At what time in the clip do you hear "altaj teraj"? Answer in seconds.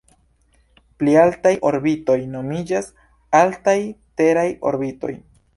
3.43-4.51